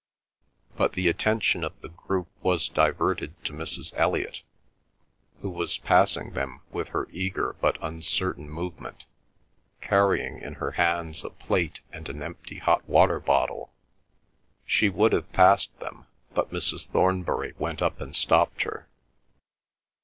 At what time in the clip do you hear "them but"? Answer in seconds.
15.79-16.51